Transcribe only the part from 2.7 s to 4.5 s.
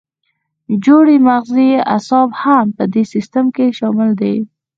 په دې سیستم کې شامل دي.